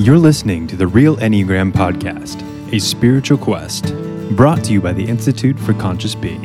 [0.00, 3.94] You're listening to the Real Enneagram Podcast, a spiritual quest
[4.34, 6.40] brought to you by the Institute for Conscious Being.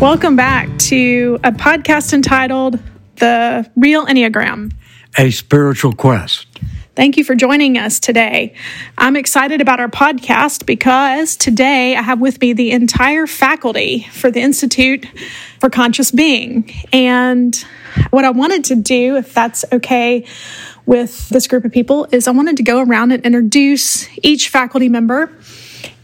[0.00, 2.80] Welcome back to a podcast entitled
[3.18, 4.72] The Real Enneagram.
[5.16, 6.48] A spiritual quest.
[6.96, 8.56] Thank you for joining us today.
[8.98, 14.32] I'm excited about our podcast because today I have with me the entire faculty for
[14.32, 15.06] the Institute
[15.60, 16.68] for Conscious Being.
[16.92, 17.64] And
[18.10, 20.26] what I wanted to do, if that's okay
[20.86, 24.88] with this group of people, is I wanted to go around and introduce each faculty
[24.88, 25.30] member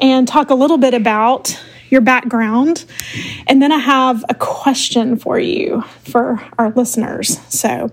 [0.00, 2.84] and talk a little bit about your background.
[3.46, 7.38] And then I have a question for you, for our listeners.
[7.48, 7.90] So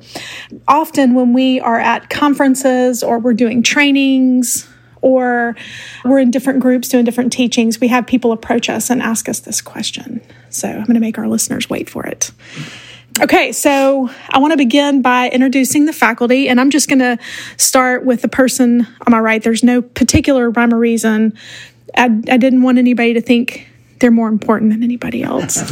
[0.68, 4.68] often when we are at conferences or we're doing trainings,
[5.02, 5.56] or
[6.04, 9.40] we're in different groups doing different teachings, we have people approach us and ask us
[9.40, 10.20] this question.
[10.50, 12.32] So I'm going to make our listeners wait for it.
[13.22, 17.18] Okay, so I want to begin by introducing the faculty, and I'm just going to
[17.56, 19.42] start with the person on my right.
[19.42, 21.34] There's no particular rhyme or reason.
[21.98, 25.72] I, I didn't want anybody to think they're more important than anybody else.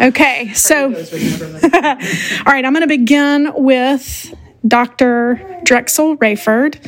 [0.00, 4.34] Okay, so, all right, I'm going to begin with
[4.66, 5.60] Dr.
[5.64, 6.82] Drexel Rayford.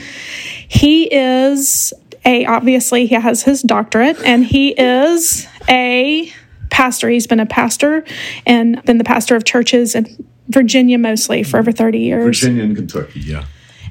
[0.69, 1.93] He is
[2.25, 6.33] a, obviously, he has his doctorate, and he is a
[6.73, 7.09] pastor.
[7.09, 8.05] He's been a pastor
[8.45, 10.07] and been the pastor of churches in
[10.49, 12.41] Virginia mostly for over 30 years.
[12.41, 13.45] Virginia and Kentucky, yeah.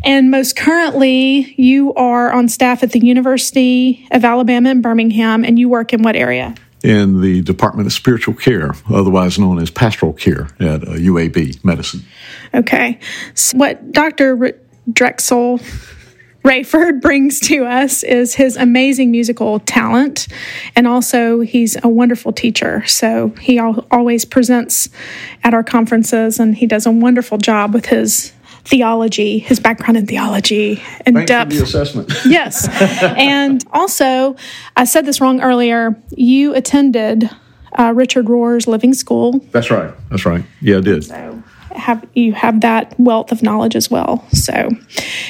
[0.04, 5.60] And most currently, you are on staff at the University of Alabama in Birmingham, and
[5.60, 6.56] you work in what area?
[6.84, 12.04] In the Department of Spiritual Care, otherwise known as Pastoral Care at uh, UAB Medicine.
[12.56, 13.00] Okay.
[13.36, 14.60] So what Dr.
[14.92, 15.60] Drexel
[16.44, 20.28] Rayford brings to us is his amazing musical talent,
[20.76, 22.86] and also he's a wonderful teacher.
[22.88, 24.90] So he al- always presents
[25.44, 28.34] at our conferences, and he does a wonderful job with his
[28.64, 31.52] theology, his background in theology and Thanks depth.
[31.52, 32.12] the assessment.
[32.26, 32.68] yes.
[33.02, 34.36] And also,
[34.76, 35.96] I said this wrong earlier.
[36.10, 37.30] You attended
[37.78, 39.40] uh, Richard Rohr's Living School.
[39.52, 39.94] That's right.
[40.10, 40.44] That's right.
[40.60, 41.04] Yeah, I did.
[41.06, 41.44] So
[41.76, 44.26] have you have that wealth of knowledge as well.
[44.32, 44.70] So,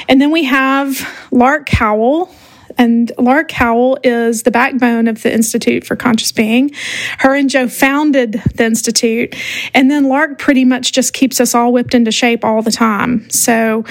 [0.08, 2.34] and then we have Lark Howell.
[2.78, 6.72] And Lark Howell is the backbone of the Institute for Conscious Being.
[7.20, 9.36] Her and Joe founded the Institute.
[9.74, 13.30] And then Lark pretty much just keeps us all whipped into shape all the time.
[13.30, 13.84] So,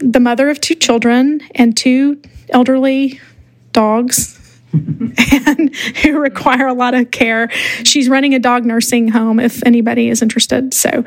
[0.00, 2.20] the mother of two children and two
[2.50, 3.18] elderly
[3.72, 4.37] dogs
[4.72, 7.48] and who require a lot of care.
[7.84, 10.74] She's running a dog nursing home if anybody is interested.
[10.74, 11.04] So,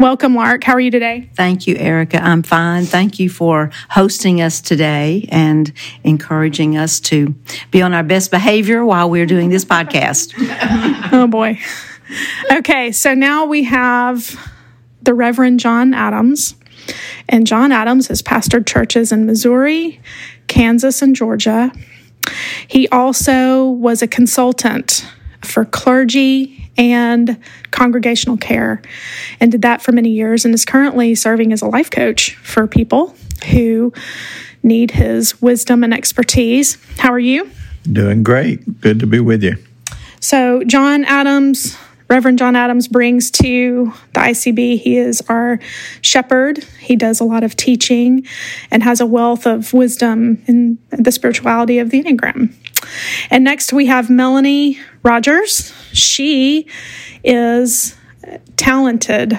[0.00, 0.64] welcome, Lark.
[0.64, 1.30] How are you today?
[1.34, 2.22] Thank you, Erica.
[2.22, 2.84] I'm fine.
[2.84, 7.34] Thank you for hosting us today and encouraging us to
[7.70, 10.32] be on our best behavior while we're doing this podcast.
[11.12, 11.60] Oh, boy.
[12.50, 14.36] Okay, so now we have
[15.02, 16.56] the Reverend John Adams.
[17.28, 20.00] And John Adams has pastored churches in Missouri,
[20.48, 21.72] Kansas, and Georgia.
[22.68, 25.06] He also was a consultant
[25.42, 27.38] for clergy and
[27.70, 28.82] congregational care
[29.40, 32.66] and did that for many years and is currently serving as a life coach for
[32.66, 33.14] people
[33.50, 33.92] who
[34.62, 36.78] need his wisdom and expertise.
[36.98, 37.50] How are you?
[37.90, 38.80] Doing great.
[38.80, 39.56] Good to be with you.
[40.20, 41.76] So, John Adams,
[42.08, 45.58] Reverend John Adams, brings to the ICB, he is our
[46.02, 46.62] shepherd.
[46.80, 48.26] He does a lot of teaching
[48.70, 52.54] and has a wealth of wisdom in the spirituality of the Enneagram.
[53.30, 55.72] And next we have Melanie Rogers.
[55.92, 56.66] She
[57.22, 57.96] is
[58.56, 59.38] talented.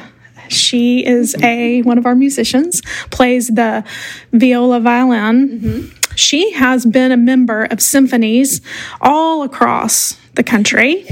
[0.49, 3.83] She is a one of our musicians, plays the
[4.31, 5.59] viola violin.
[5.59, 6.15] Mm-hmm.
[6.15, 8.61] She has been a member of symphonies
[9.01, 11.06] all across the country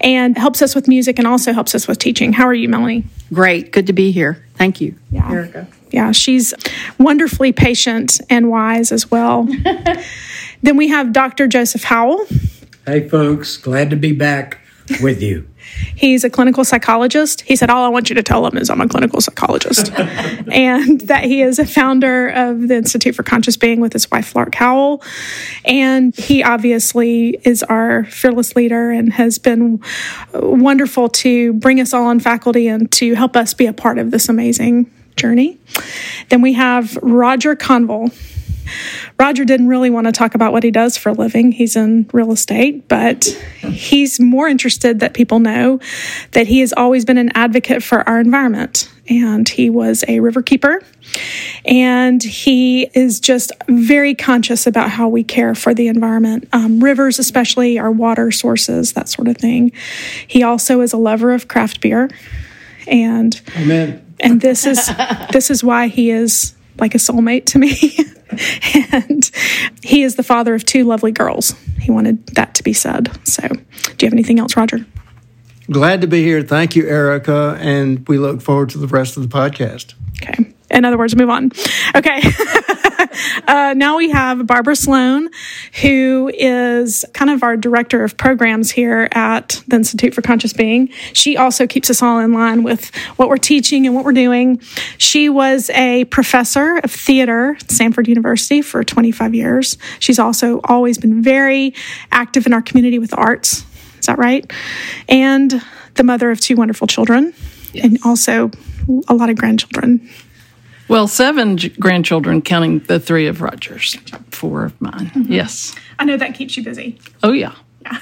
[0.00, 2.32] and helps us with music and also helps us with teaching.
[2.32, 3.04] How are you, Melanie?
[3.32, 3.72] Great.
[3.72, 4.44] Good to be here.
[4.56, 5.30] Thank you, Yeah.
[5.30, 5.66] Erica.
[5.90, 6.52] Yeah, she's
[6.98, 9.44] wonderfully patient and wise as well.
[10.62, 11.46] then we have Dr.
[11.46, 12.26] Joseph Howell.
[12.84, 14.58] Hey, folks, glad to be back
[15.00, 15.46] with you.
[15.96, 17.42] He's a clinical psychologist.
[17.42, 19.92] He said, All I want you to tell him is I'm a clinical psychologist.
[20.52, 24.34] and that he is a founder of the Institute for Conscious Being with his wife,
[24.34, 25.02] Lark Howell.
[25.64, 29.80] And he obviously is our fearless leader and has been
[30.32, 34.10] wonderful to bring us all on faculty and to help us be a part of
[34.10, 35.58] this amazing journey.
[36.28, 38.10] Then we have Roger Conville.
[39.18, 41.52] Roger didn't really want to talk about what he does for a living.
[41.52, 43.24] He's in real estate, but
[43.60, 45.80] he's more interested that people know
[46.32, 48.90] that he has always been an advocate for our environment.
[49.08, 50.82] And he was a river keeper.
[51.66, 57.18] And he is just very conscious about how we care for the environment, um, rivers,
[57.18, 59.72] especially our water sources, that sort of thing.
[60.26, 62.08] He also is a lover of craft beer.
[62.86, 64.04] And Amen.
[64.20, 64.90] And this is
[65.32, 67.96] this is why he is like a soulmate to me.
[68.92, 69.30] and
[69.82, 71.54] he is the father of two lovely girls.
[71.80, 73.16] He wanted that to be said.
[73.26, 73.56] So, do
[74.00, 74.86] you have anything else, Roger?
[75.70, 76.42] Glad to be here.
[76.42, 77.56] Thank you, Erica.
[77.60, 79.94] And we look forward to the rest of the podcast.
[80.22, 80.53] Okay.
[80.74, 81.52] In other words, move on.
[81.94, 82.20] Okay.
[83.48, 85.30] uh, now we have Barbara Sloan,
[85.80, 90.88] who is kind of our director of programs here at the Institute for Conscious Being.
[91.12, 94.60] She also keeps us all in line with what we're teaching and what we're doing.
[94.98, 99.78] She was a professor of theater at Stanford University for 25 years.
[100.00, 101.72] She's also always been very
[102.10, 103.64] active in our community with the arts.
[104.00, 104.50] Is that right?
[105.08, 105.62] And
[105.94, 107.32] the mother of two wonderful children
[107.80, 108.50] and also
[109.08, 110.08] a lot of grandchildren.
[110.88, 113.96] Well, seven j- grandchildren, counting the three of Rogers,
[114.30, 115.10] four of mine.
[115.14, 115.32] Mm-hmm.
[115.32, 115.74] Yes.
[115.98, 116.98] I know that keeps you busy.
[117.22, 117.54] Oh, yeah.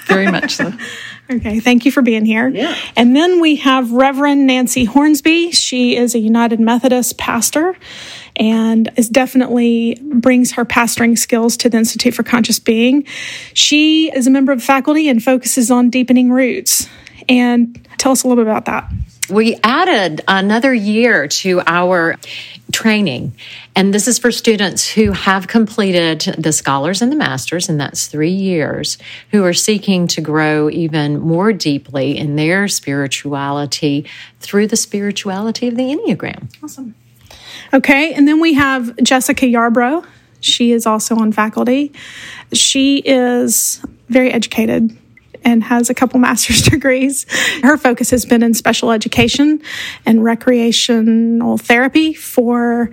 [0.07, 0.73] Very much so.
[1.31, 2.49] Okay, thank you for being here.
[2.49, 2.77] Yeah.
[2.95, 5.53] And then we have Reverend Nancy Hornsby.
[5.53, 7.75] She is a United Methodist pastor
[8.37, 13.07] and is definitely brings her pastoring skills to the Institute for Conscious Being.
[13.55, 16.87] She is a member of faculty and focuses on deepening roots.
[17.29, 18.91] And tell us a little bit about that.
[19.31, 22.17] We added another year to our
[22.73, 23.35] training.
[23.77, 28.07] And this is for students who have completed the scholars and the masters, and that's
[28.09, 28.99] three years,
[29.31, 34.07] who are seeking to grow even more deeply in their spirituality
[34.41, 36.53] through the spirituality of the Enneagram.
[36.63, 36.95] Awesome.
[37.73, 40.05] Okay, and then we have Jessica Yarbrough.
[40.41, 41.93] She is also on faculty.
[42.53, 44.97] She is very educated
[45.45, 47.27] and has a couple master's degrees.
[47.63, 49.63] Her focus has been in special education
[50.05, 52.91] and recreational therapy for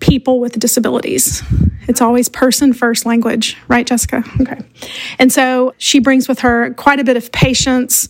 [0.00, 1.42] people with disabilities.
[1.88, 4.22] It's always person first language, right, Jessica?
[4.40, 4.60] Okay.
[5.18, 8.08] And so she brings with her quite a bit of patience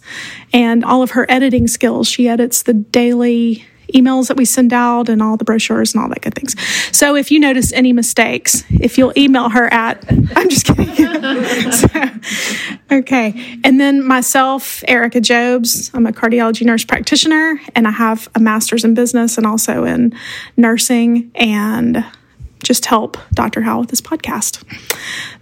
[0.53, 2.09] and all of her editing skills.
[2.09, 6.09] She edits the daily emails that we send out and all the brochures and all
[6.09, 6.55] that good things.
[6.97, 10.05] So if you notice any mistakes, if you'll email her at,
[10.37, 10.95] I'm just kidding.
[11.73, 11.89] so,
[12.91, 13.59] okay.
[13.65, 18.85] And then myself, Erica Jobs, I'm a cardiology nurse practitioner and I have a master's
[18.85, 20.15] in business and also in
[20.57, 22.05] nursing and
[22.63, 23.61] just help Dr.
[23.61, 24.65] Howell with this podcast.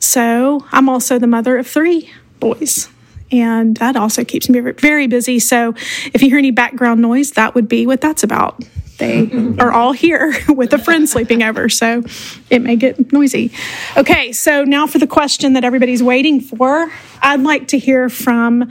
[0.00, 2.10] So I'm also the mother of three
[2.40, 2.88] boys
[3.32, 5.38] and that also keeps me very busy.
[5.38, 5.74] So
[6.12, 8.62] if you hear any background noise, that would be what that's about.
[8.98, 12.04] They are all here with a friend sleeping over, so
[12.50, 13.50] it may get noisy.
[13.96, 16.92] Okay, so now for the question that everybody's waiting for.
[17.20, 18.70] I'd like to hear from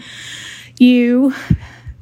[0.78, 1.34] you,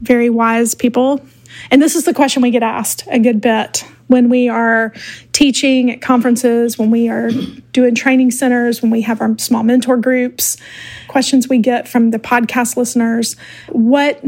[0.02, 1.26] very wise people.
[1.72, 4.92] And this is the question we get asked a good bit when we are
[5.34, 7.30] teaching at conferences, when we are
[7.74, 10.58] doing training centers, when we have our small mentor groups,
[11.08, 13.36] questions we get from the podcast listeners.
[13.68, 14.20] What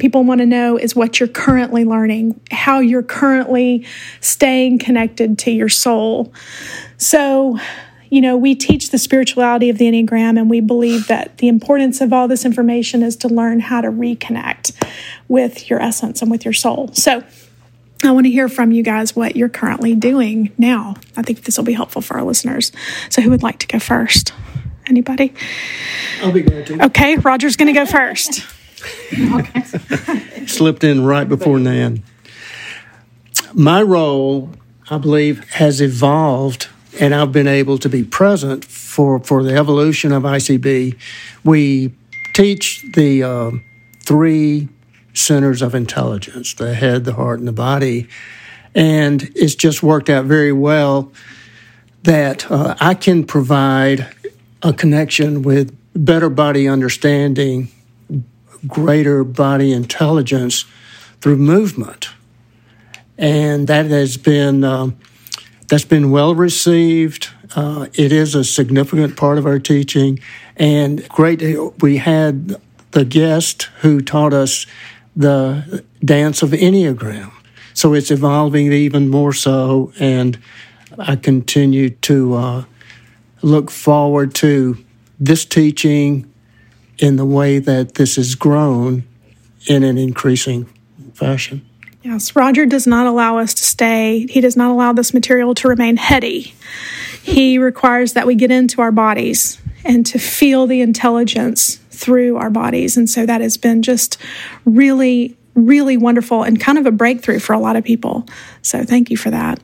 [0.00, 3.86] people want to know is what you're currently learning, how you're currently
[4.20, 6.34] staying connected to your soul.
[6.96, 7.60] So,
[8.10, 12.00] you know, we teach the spirituality of the Enneagram, and we believe that the importance
[12.00, 14.72] of all this information is to learn how to reconnect
[15.28, 16.92] with your essence and with your soul.
[16.92, 17.22] So,
[18.04, 20.96] I want to hear from you guys what you're currently doing now.
[21.16, 22.72] I think this will be helpful for our listeners.
[23.08, 24.32] So, who would like to go first?
[24.86, 25.32] Anybody?
[26.22, 26.84] I'll be glad to.
[26.86, 28.44] Okay, Roger's going to go first.
[30.46, 32.04] Slipped in right before Nan.
[33.52, 34.50] My role,
[34.90, 36.68] I believe, has evolved,
[37.00, 40.96] and I've been able to be present for, for the evolution of ICB.
[41.42, 41.94] We
[42.34, 43.50] teach the uh,
[44.00, 44.68] three
[45.16, 48.08] centers of intelligence the head, the heart, and the body.
[48.74, 51.12] And it's just worked out very well
[52.02, 54.14] that uh, I can provide
[54.62, 57.68] a connection with better body understanding,
[58.66, 60.64] greater body intelligence
[61.20, 62.10] through movement.
[63.18, 64.62] And that has been.
[64.62, 64.98] Um,
[65.68, 67.30] that's been well received.
[67.54, 70.18] Uh, it is a significant part of our teaching,
[70.56, 71.42] and great.
[71.80, 72.56] We had
[72.92, 74.66] the guest who taught us
[75.16, 77.32] the dance of Enneagram.
[77.74, 80.38] So it's evolving even more so, and
[80.98, 82.64] I continue to uh,
[83.42, 84.78] look forward to
[85.18, 86.32] this teaching
[86.98, 89.04] in the way that this has grown
[89.66, 90.66] in an increasing
[91.14, 91.66] fashion.
[92.02, 95.68] Yes, Roger does not allow us to stay, he does not allow this material to
[95.68, 96.54] remain heady.
[97.22, 102.50] He requires that we get into our bodies and to feel the intelligence through our
[102.50, 102.96] bodies.
[102.96, 104.18] And so that has been just
[104.64, 108.26] really, really wonderful and kind of a breakthrough for a lot of people.
[108.62, 109.58] So thank you for that.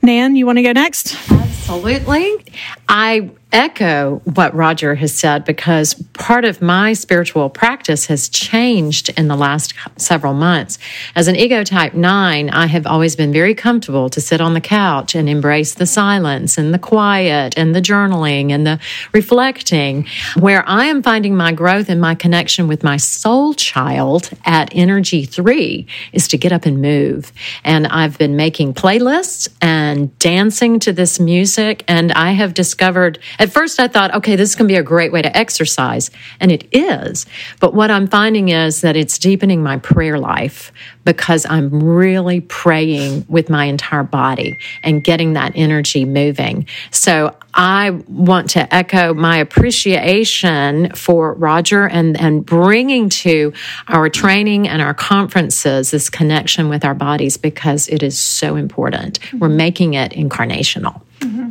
[0.00, 1.16] Nan, you want to go next?
[1.30, 2.44] Absolutely.
[2.88, 9.28] I echo what Roger has said because part of my spiritual practice has changed in
[9.28, 10.76] the last several months.
[11.14, 14.60] As an ego type nine, I have always been very comfortable to sit on the
[14.60, 18.80] couch and embrace the silence and the quiet and the journaling and the
[19.12, 20.06] reflecting.
[20.38, 25.24] Where I am finding my growth and my connection with my soul child at energy
[25.24, 27.32] three is to get up and move.
[27.62, 31.84] And I've been making playlists and dancing to this music.
[31.86, 35.20] And I have discovered at first, I thought, okay, this can be a great way
[35.20, 36.10] to exercise,
[36.40, 37.26] and it is.
[37.60, 40.72] But what I'm finding is that it's deepening my prayer life
[41.04, 46.66] because I'm really praying with my entire body and getting that energy moving.
[46.90, 53.52] So I want to echo my appreciation for Roger and, and bringing to
[53.88, 59.18] our training and our conferences this connection with our bodies because it is so important.
[59.34, 61.02] We're making it incarnational.
[61.20, 61.50] Mm-hmm.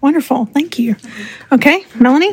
[0.00, 0.46] Wonderful.
[0.46, 0.96] Thank you.
[1.52, 2.32] Okay, Melanie?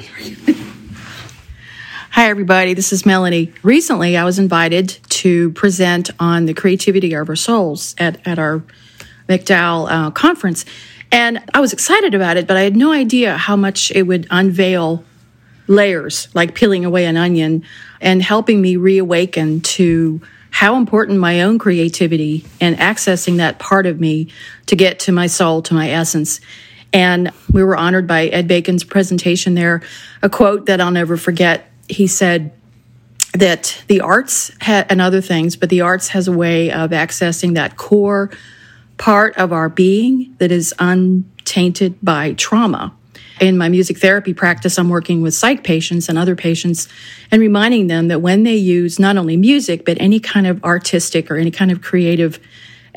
[2.12, 2.74] Hi, everybody.
[2.74, 3.54] This is Melanie.
[3.62, 8.64] Recently, I was invited to present on the creativity of our souls at, at our
[9.28, 10.64] McDowell uh, conference.
[11.12, 14.28] And I was excited about it, but I had no idea how much it would
[14.32, 15.04] unveil
[15.68, 17.64] layers, like peeling away an onion,
[18.00, 20.22] and helping me reawaken to
[20.52, 24.30] how important my own creativity and accessing that part of me
[24.68, 26.40] to get to my soul, to my essence.
[26.94, 29.82] And we were honored by Ed Bacon's presentation there.
[30.22, 31.70] A quote that I'll never forget.
[31.90, 32.52] He said
[33.34, 37.56] that the arts ha- and other things, but the arts has a way of accessing
[37.56, 38.32] that core
[38.98, 42.94] part of our being that is untainted by trauma.
[43.40, 46.88] In my music therapy practice, I'm working with psych patients and other patients
[47.30, 51.30] and reminding them that when they use not only music, but any kind of artistic
[51.30, 52.40] or any kind of creative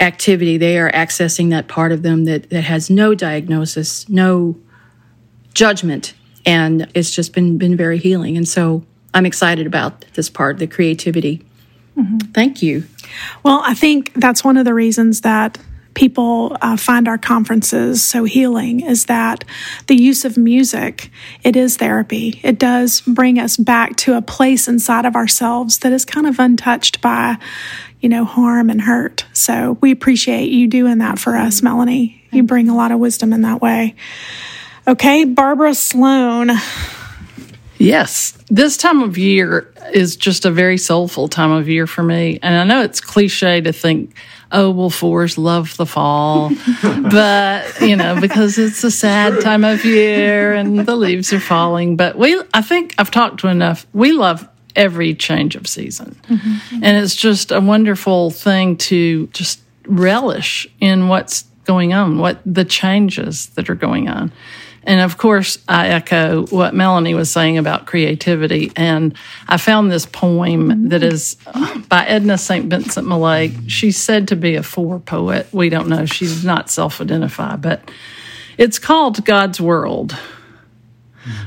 [0.01, 4.57] activity, they are accessing that part of them that, that has no diagnosis, no
[5.55, 6.15] judgment.
[6.47, 8.37] And it's just been, been very healing.
[8.37, 11.45] And so I'm excited about this part, the creativity.
[11.97, 12.19] Mm-hmm.
[12.33, 12.85] Thank you.
[13.43, 15.59] Well, I think that's one of the reasons that
[15.95, 19.45] people uh, find our conferences so healing is that
[19.87, 21.11] the use of music
[21.43, 25.93] it is therapy it does bring us back to a place inside of ourselves that
[25.93, 27.37] is kind of untouched by
[28.01, 29.27] you know, harm and hurt.
[29.33, 32.23] So we appreciate you doing that for us, Melanie.
[32.33, 33.95] You bring a lot of wisdom in that way.
[34.89, 36.51] Okay, Barbara Sloan.
[37.79, 42.39] Yes, this time of year is just a very soulful time of year for me.
[42.43, 44.15] And I know it's cliche to think,
[44.53, 46.51] oh, well, fours love the fall.
[46.83, 51.97] but, you know, because it's a sad time of year and the leaves are falling.
[51.97, 53.87] But we, I think I've talked to enough.
[53.93, 56.21] We love every change of season.
[56.29, 56.81] Mm-hmm.
[56.83, 62.65] And it's just a wonderful thing to just relish in what's going on, what the
[62.65, 64.33] changes that are going on.
[64.85, 68.73] And of course, I echo what Melanie was saying about creativity.
[68.77, 69.15] And
[69.47, 72.67] I found this poem that is uh, by Edna St.
[72.71, 73.53] Vincent Millay.
[73.69, 75.49] She's said to be a four poet.
[75.53, 76.07] We don't know.
[76.07, 77.91] She's not self identified, but
[78.57, 80.17] it's called God's World.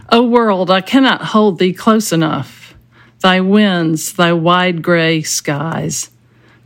[0.10, 2.76] O world, I cannot hold thee close enough
[3.22, 6.10] thy winds, thy wide gray skies,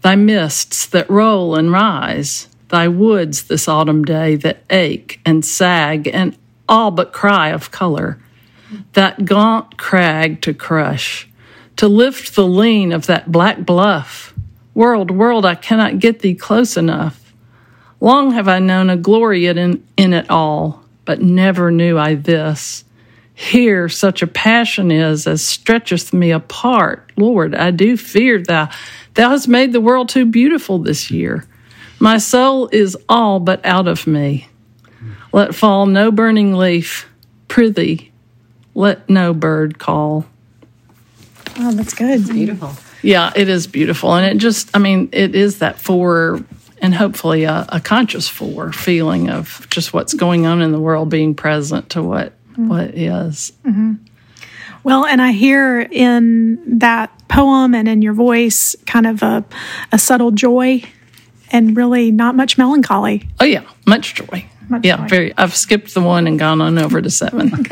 [0.01, 6.07] thy mists that roll and rise, thy woods this autumn day that ache and sag
[6.07, 6.35] and
[6.67, 8.19] all but cry of color,
[8.93, 11.27] that gaunt crag to crush,
[11.77, 14.33] to lift the lean of that black bluff.
[14.73, 17.33] World, world, I cannot get thee close enough.
[17.99, 22.83] Long have I known a glory in, in it all, but never knew I this
[23.37, 27.11] here such a passion is as stretcheth me apart.
[27.17, 28.69] Lord, I do fear thou.
[29.13, 31.45] Thou hast made the world too beautiful this year.
[31.99, 34.49] My soul is all but out of me.
[35.37, 37.07] Let fall no burning leaf,
[37.47, 38.11] prithee,
[38.73, 40.25] let no bird call.
[41.59, 42.09] Oh, that's good.
[42.19, 42.71] It's beautiful.
[43.03, 44.15] Yeah, it is beautiful.
[44.15, 46.43] And it just, I mean, it is that four
[46.81, 51.09] and hopefully a, a conscious four feeling of just what's going on in the world
[51.09, 52.69] being present to what mm-hmm.
[52.69, 53.53] what is.
[53.63, 53.93] Mm-hmm.
[54.81, 59.45] Well, and I hear in that poem and in your voice kind of a,
[59.91, 60.81] a subtle joy
[61.51, 63.29] and really not much melancholy.
[63.39, 64.49] Oh, yeah, much joy.
[64.69, 65.07] Much yeah, joy.
[65.07, 65.37] very.
[65.37, 67.51] I've skipped the one and gone on over to seven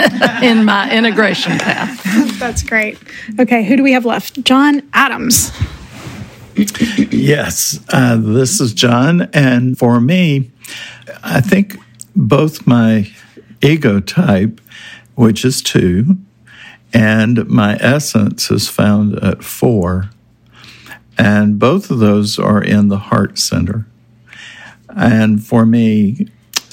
[0.43, 2.01] in my integration path.
[2.39, 2.97] That's great.
[3.39, 4.43] Okay, who do we have left?
[4.43, 5.51] John Adams.
[6.55, 9.29] yes, uh, this is John.
[9.33, 10.51] And for me,
[11.23, 11.77] I think
[12.15, 13.11] both my
[13.61, 14.61] ego type
[15.15, 16.17] which is two,
[16.93, 20.09] and my essence is found at four.
[21.17, 23.87] And both of those are in the heart center.
[24.89, 26.27] And for me,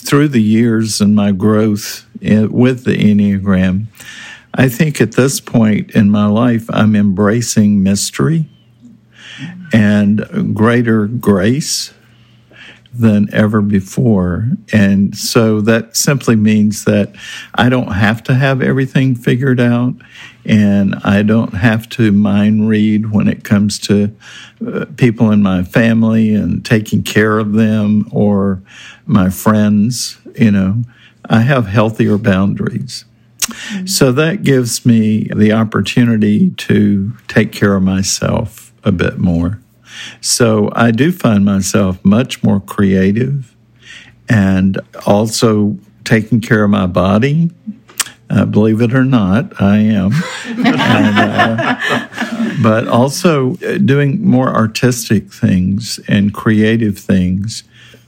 [0.04, 3.86] through the years and my growth with the Enneagram,
[4.54, 8.48] I think at this point in my life, I'm embracing mystery
[9.72, 11.94] and greater grace
[12.94, 14.50] than ever before.
[14.72, 17.14] And so that simply means that
[17.54, 19.94] I don't have to have everything figured out
[20.44, 24.14] and I don't have to mind read when it comes to
[24.66, 28.62] uh, people in my family and taking care of them or
[29.06, 30.82] my friends, you know.
[31.28, 33.04] I have healthier boundaries.
[33.86, 39.60] So that gives me the opportunity to take care of myself a bit more.
[40.20, 43.54] So I do find myself much more creative
[44.28, 47.50] and also taking care of my body.
[48.30, 50.12] Uh, believe it or not, I am.
[50.46, 57.64] and, uh, but also doing more artistic things and creative things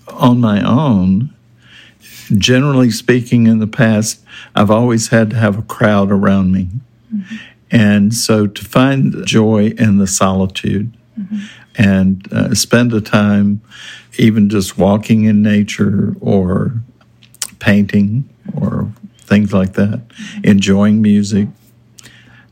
[0.09, 1.35] on my own.
[2.37, 4.21] Generally speaking, in the past,
[4.55, 6.69] I've always had to have a crowd around me.
[7.15, 7.37] Mm-hmm.
[7.71, 11.39] And so to find joy in the solitude mm-hmm.
[11.77, 13.61] and uh, spend a time
[14.17, 16.73] even just walking in nature or
[17.59, 20.03] painting or things like that,
[20.45, 21.49] enjoying music,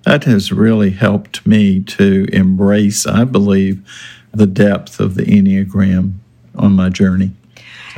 [0.04, 3.86] that has really helped me to embrace, I believe,
[4.32, 6.14] the depth of the Enneagram
[6.56, 7.32] on my journey.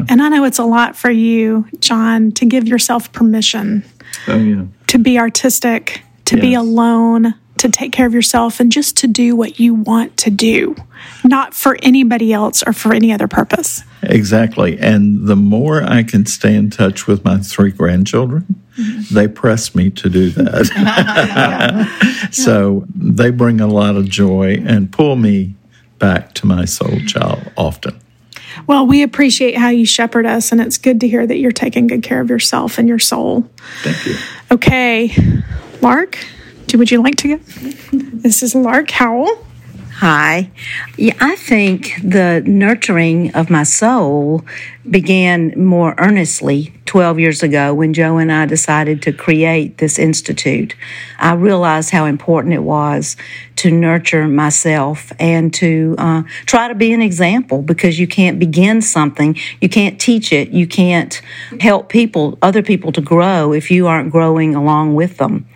[0.08, 3.84] And I know it's a lot for you, John, to give yourself permission
[4.28, 4.64] oh, yeah.
[4.88, 6.42] to be artistic, to yes.
[6.42, 10.30] be alone, to take care of yourself, and just to do what you want to
[10.30, 10.74] do,
[11.24, 13.82] not for anybody else or for any other purpose.
[14.02, 14.78] Exactly.
[14.78, 19.14] And the more I can stay in touch with my three grandchildren, mm-hmm.
[19.14, 20.70] they press me to do that.
[20.76, 22.30] yeah.
[22.30, 25.54] So they bring a lot of joy and pull me
[25.98, 27.98] back to my soul child often.
[28.66, 31.86] Well, we appreciate how you shepherd us, and it's good to hear that you're taking
[31.86, 33.48] good care of yourself and your soul.
[33.82, 34.16] Thank you.
[34.50, 35.14] Okay,
[35.80, 36.18] Lark,
[36.74, 37.44] would you like to go?
[37.92, 39.46] This is Lark Howell.
[39.98, 40.50] Hi.
[40.98, 44.44] Yeah, I think the nurturing of my soul
[44.88, 50.74] began more earnestly 12 years ago when Joe and I decided to create this institute.
[51.18, 53.16] I realized how important it was
[53.56, 58.82] to nurture myself and to uh, try to be an example because you can't begin
[58.82, 61.22] something, you can't teach it, you can't
[61.60, 65.46] help people, other people to grow if you aren't growing along with them.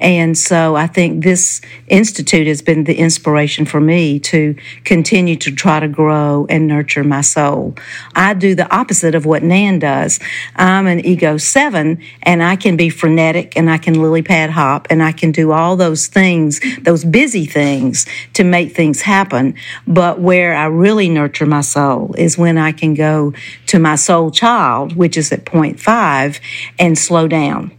[0.00, 5.54] And so I think this institute has been the inspiration for me to continue to
[5.54, 7.76] try to grow and nurture my soul.
[8.14, 10.18] I do the opposite of what Nan does.
[10.56, 14.88] I'm an ego seven and I can be frenetic and I can lily pad hop
[14.90, 19.54] and I can do all those things, those busy things to make things happen.
[19.86, 23.34] But where I really nurture my soul is when I can go
[23.66, 26.40] to my soul child, which is at point five
[26.78, 27.72] and slow down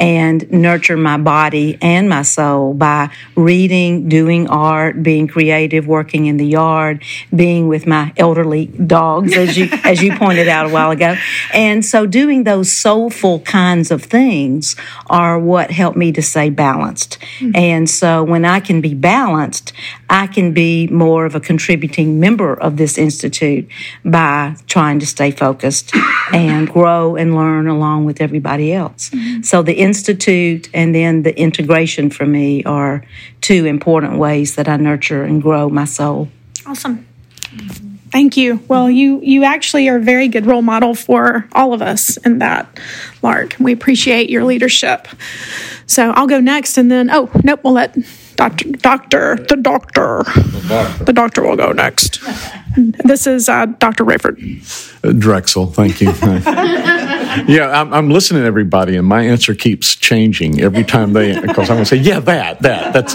[0.00, 6.38] and nurture my body and my soul by reading, doing art, being creative, working in
[6.38, 10.90] the yard, being with my elderly dogs, as you as you pointed out a while
[10.90, 11.16] ago.
[11.52, 14.74] And so doing those soulful kinds of things
[15.06, 17.18] are what help me to stay balanced.
[17.38, 17.52] Mm-hmm.
[17.54, 19.72] And so when I can be balanced,
[20.08, 23.68] I can be more of a contributing member of this institute
[24.04, 25.92] by trying to stay focused
[26.32, 29.10] and grow and learn along with everybody else.
[29.10, 29.42] Mm-hmm.
[29.42, 33.04] So the institute and then the integration for me are
[33.40, 36.28] two important ways that I nurture and grow my soul.
[36.66, 37.06] Awesome.
[38.10, 38.60] Thank you.
[38.66, 42.38] Well, you you actually are a very good role model for all of us in
[42.38, 42.80] that,
[43.22, 43.56] Lark.
[43.60, 45.06] We appreciate your leadership.
[45.86, 47.96] So I'll go next, and then oh nope, we'll let
[48.40, 52.22] Doctor, doctor, the doctor, the doctor, the doctor will go next.
[53.04, 54.02] This is uh, Dr.
[54.02, 55.04] Rayford.
[55.04, 56.08] Uh, Drexel, thank you.
[57.46, 61.68] yeah, I'm, I'm, listening to everybody, and my answer keeps changing every time they, because
[61.68, 63.14] I'm going to say, yeah, that, that, that's.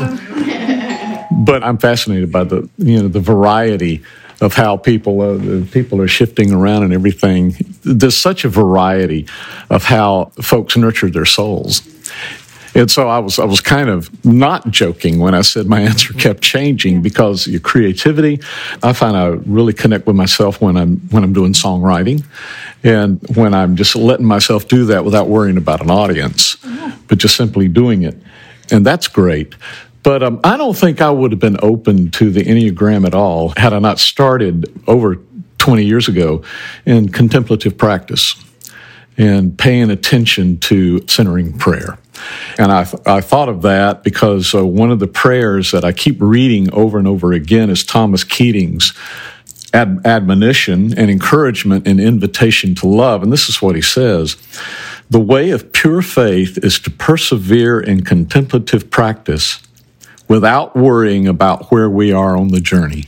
[1.32, 4.04] But I'm fascinated by the, you know, the variety
[4.42, 7.56] of how people uh, people are shifting around and everything.
[7.82, 9.26] There's such a variety
[9.72, 11.82] of how folks nurture their souls.
[12.76, 16.14] And so I was I was kind of not joking when I said my answer
[16.14, 18.42] kept changing because your creativity,
[18.84, 22.24] I find I really connect with myself when I'm when I'm doing songwriting
[22.84, 26.58] and when I'm just letting myself do that without worrying about an audience,
[27.08, 28.18] but just simply doing it.
[28.72, 29.56] And that's great.
[30.04, 33.54] But um, I don't think I would have been open to the Enneagram at all
[33.58, 35.18] had I not started over
[35.58, 36.44] 20 years ago
[36.86, 38.36] in contemplative practice
[39.18, 41.98] and paying attention to centering prayer.
[42.58, 46.18] And I, I thought of that because uh, one of the prayers that I keep
[46.20, 48.94] reading over and over again is Thomas Keating's
[49.74, 53.22] ad- admonition and encouragement and invitation to love.
[53.24, 54.38] And this is what he says
[55.10, 59.62] The way of pure faith is to persevere in contemplative practice
[60.28, 63.06] without worrying about where we are on the journey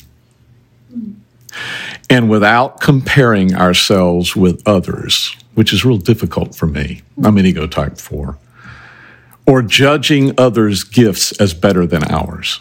[2.09, 7.01] and without comparing ourselves with others, which is real difficult for me.
[7.23, 8.37] I'm an ego type four.
[9.47, 12.59] Or judging others' gifts as better than ours.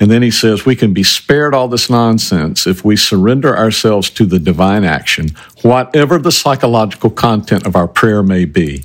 [0.00, 4.10] And then he says, we can be spared all this nonsense if we surrender ourselves
[4.10, 5.30] to the divine action,
[5.62, 8.84] whatever the psychological content of our prayer may be.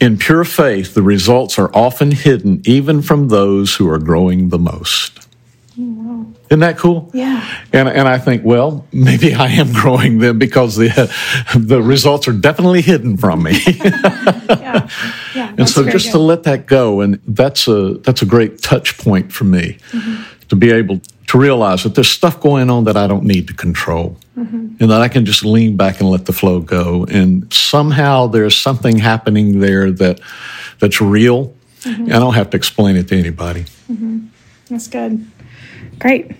[0.00, 4.58] In pure faith, the results are often hidden even from those who are growing the
[4.58, 5.26] most.
[6.50, 7.10] Isn't that cool?
[7.14, 7.46] Yeah.
[7.72, 11.14] And, and I think, well, maybe I am growing them because the,
[11.56, 13.58] the results are definitely hidden from me.
[14.60, 14.88] Yeah.
[15.34, 15.54] Yeah.
[15.58, 16.12] And so just good.
[16.12, 20.22] to let that go, and that's a that's a great touch point for me Mm-hmm.
[20.48, 23.54] to be able to realize that there's stuff going on that I don't need to
[23.54, 24.76] control, Mm-hmm.
[24.80, 27.04] and that I can just lean back and let the flow go.
[27.10, 30.20] And somehow there's something happening there that
[30.80, 31.54] that's real.
[31.82, 32.02] Mm-hmm.
[32.04, 33.64] And I don't have to explain it to anybody.
[34.68, 35.24] That's good.
[36.00, 36.32] Great.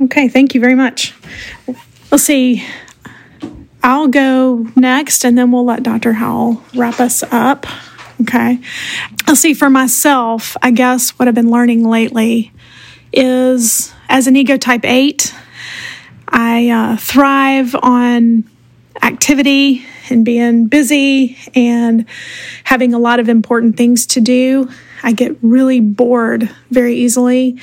[0.00, 1.14] Okay, thank you very much.
[2.10, 2.66] Let's see.
[3.82, 6.14] I'll go next and then we'll let Dr.
[6.14, 7.66] Howell wrap us up.
[8.22, 8.58] Okay.
[9.26, 12.52] I'll see for myself, I guess what I've been learning lately
[13.12, 15.34] is as an ego type 8,
[16.28, 18.44] I uh, thrive on
[19.02, 22.06] activity and being busy and
[22.64, 24.70] having a lot of important things to do.
[25.02, 27.58] I get really bored very easily.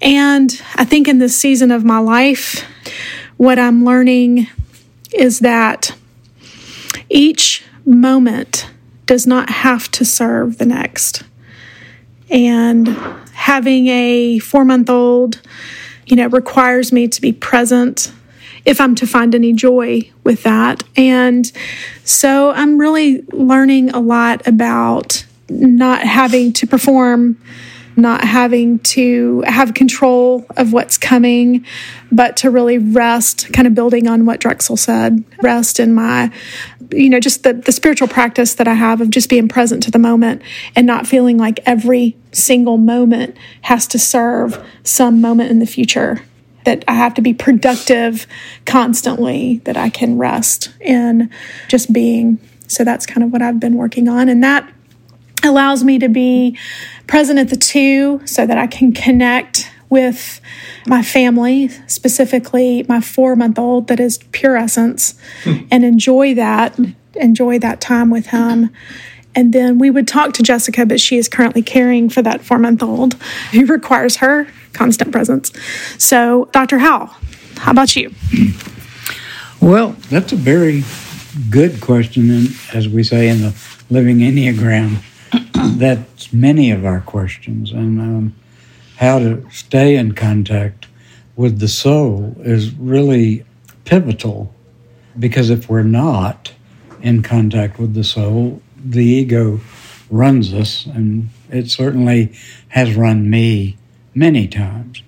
[0.00, 2.64] And I think in this season of my life,
[3.36, 4.46] what I'm learning
[5.12, 5.94] is that
[7.08, 8.70] each moment
[9.06, 11.22] does not have to serve the next.
[12.30, 12.88] And
[13.32, 15.40] having a four month old,
[16.06, 18.12] you know, requires me to be present
[18.64, 20.82] if I'm to find any joy with that.
[20.96, 21.50] And
[22.04, 27.38] so I'm really learning a lot about not having to perform,
[27.96, 31.66] not having to have control of what's coming,
[32.12, 36.30] but to really rest, kind of building on what Drexel said, rest in my,
[36.92, 39.90] you know, just the, the spiritual practice that I have of just being present to
[39.90, 40.42] the moment
[40.76, 46.22] and not feeling like every single moment has to serve some moment in the future
[46.64, 48.26] that I have to be productive
[48.64, 51.30] constantly, that I can rest in
[51.66, 52.38] just being.
[52.66, 54.28] So that's kind of what I've been working on.
[54.28, 54.70] And that
[55.44, 56.56] allows me to be
[57.06, 60.40] present at the two so that I can connect with
[60.86, 65.58] my family, specifically my four month old that is pure essence, hmm.
[65.70, 66.78] and enjoy that,
[67.14, 68.70] enjoy that time with him.
[69.34, 72.58] And then we would talk to Jessica, but she is currently caring for that four
[72.58, 73.14] month old
[73.52, 75.52] who requires her constant presence.
[75.98, 76.78] So, Dr.
[76.78, 77.10] Howell,
[77.56, 78.12] how about you?
[79.60, 80.84] Well, that's a very
[81.50, 83.54] good question, and as we say in the
[83.90, 85.02] Living Enneagram,
[85.54, 88.34] that's many of our questions, and um,
[88.96, 90.86] how to stay in contact
[91.36, 93.44] with the soul is really
[93.84, 94.54] pivotal,
[95.18, 96.52] because if we're not
[97.02, 99.60] in contact with the soul, the ego
[100.10, 102.32] runs us, and it certainly
[102.68, 103.76] has run me
[104.14, 105.02] many times.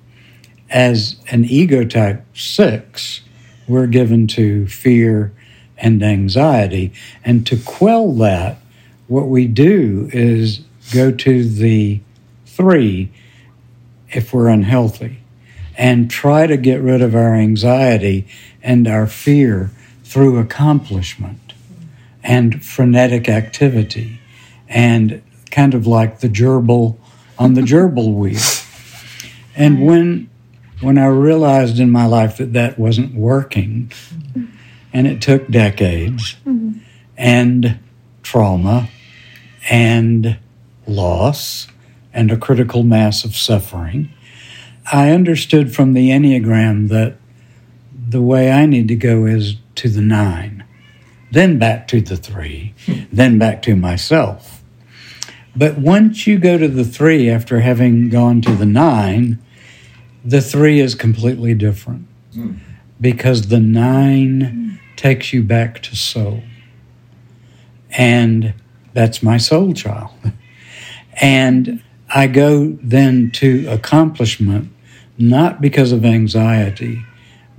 [0.68, 3.22] As an ego type six,
[3.66, 5.32] we're given to fear
[5.80, 6.92] and anxiety.
[7.24, 8.58] And to quell that,
[9.10, 10.60] what we do is
[10.92, 12.00] go to the
[12.46, 13.10] three
[14.12, 15.18] if we're unhealthy
[15.76, 18.24] and try to get rid of our anxiety
[18.62, 19.72] and our fear
[20.04, 21.54] through accomplishment
[22.22, 24.20] and frenetic activity
[24.68, 25.20] and
[25.50, 26.96] kind of like the gerbil
[27.36, 28.38] on the gerbil wheel.
[29.56, 30.30] And when
[30.80, 33.90] when I realized in my life that that wasn't working,
[34.92, 36.78] and it took decades mm-hmm.
[37.16, 37.80] and
[38.22, 38.88] trauma
[39.68, 40.38] and
[40.86, 41.66] loss
[42.12, 44.10] and a critical mass of suffering,
[44.92, 47.16] I understood from the Enneagram that
[48.08, 50.64] the way I need to go is to the nine,
[51.30, 53.00] then back to the three, hmm.
[53.12, 54.62] then back to myself.
[55.54, 59.38] But once you go to the three after having gone to the nine,
[60.24, 62.54] the three is completely different hmm.
[63.00, 64.96] because the nine hmm.
[64.96, 66.42] takes you back to soul.
[67.90, 68.54] And
[68.92, 70.10] that's my soul child.
[71.20, 74.72] And I go then to accomplishment,
[75.18, 77.04] not because of anxiety,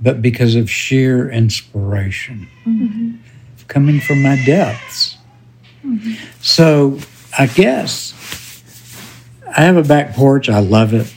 [0.00, 3.16] but because of sheer inspiration mm-hmm.
[3.68, 5.16] coming from my depths.
[5.84, 6.14] Mm-hmm.
[6.40, 6.98] So
[7.38, 8.12] I guess
[9.56, 10.48] I have a back porch.
[10.48, 11.14] I love it.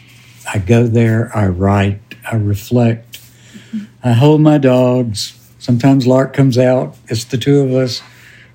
[0.51, 1.99] I go there, I write,
[2.31, 3.19] I reflect.
[3.21, 3.85] Mm-hmm.
[4.03, 5.39] I hold my dogs.
[5.57, 6.95] Sometimes Lark comes out.
[7.07, 8.03] It's the two of us.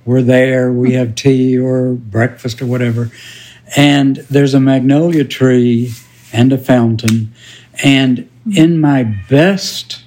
[0.05, 0.73] We're there.
[0.73, 0.99] We mm-hmm.
[0.99, 3.11] have tea or breakfast or whatever.
[3.77, 5.93] And there's a magnolia tree
[6.33, 7.33] and a fountain.
[7.85, 10.05] And in my best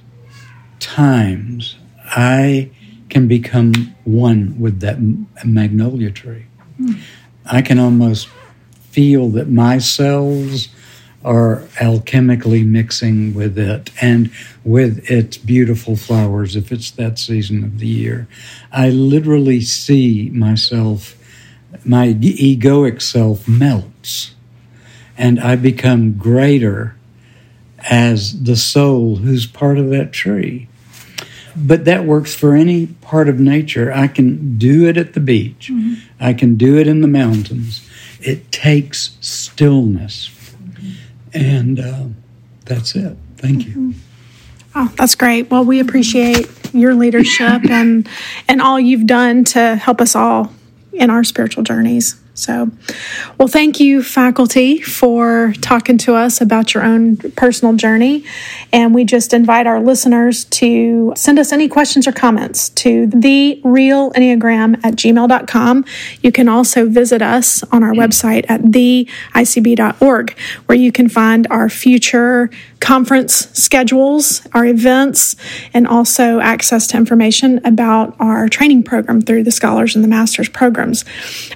[0.80, 2.72] times, I
[3.10, 4.98] can become one with that
[5.46, 6.46] magnolia tree.
[6.78, 6.94] Hmm.
[7.46, 8.28] I can almost
[8.90, 10.70] feel that my cells
[11.24, 14.32] are alchemically mixing with it and
[14.64, 18.28] with its beautiful flowers if it's that season of the year.
[18.72, 21.16] I literally see myself,
[21.86, 24.36] my egoic self melts,
[25.18, 26.96] and I become greater
[27.80, 30.68] as the soul who's part of that tree.
[31.56, 33.92] But that works for any part of nature.
[33.94, 35.70] I can do it at the beach.
[35.72, 35.94] Mm-hmm.
[36.20, 37.88] I can do it in the mountains.
[38.20, 40.32] It takes stillness.
[41.34, 42.06] And uh,
[42.66, 43.18] that's it.
[43.38, 43.72] Thank you.
[43.72, 43.92] Mm-hmm.
[44.76, 45.52] Oh, that's great.
[45.52, 48.08] Well, we appreciate your leadership and
[48.48, 50.52] and all you've done to help us all
[50.94, 52.23] in our spiritual journeys.
[52.36, 52.72] So,
[53.38, 58.26] well, thank you, faculty, for talking to us about your own personal journey.
[58.72, 63.62] And we just invite our listeners to send us any questions or comments to the
[63.64, 65.86] real at gmail.com.
[66.22, 71.70] You can also visit us on our website at theicb.org, where you can find our
[71.70, 72.50] future
[72.84, 75.38] conference schedules, our events,
[75.74, 80.50] and also access to information about our training program through the Scholars and the Masters
[80.50, 81.06] programs.